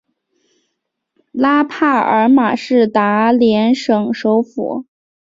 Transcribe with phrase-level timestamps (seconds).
[1.31, 4.87] 拉帕尔马是达连省首府。